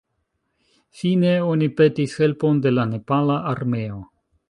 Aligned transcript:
Fine, 1.01 1.35
oni 1.49 1.69
petis 1.83 2.17
helpon 2.25 2.65
de 2.67 2.75
la 2.79 2.89
Nepala 2.97 3.41
Armeo. 3.55 4.05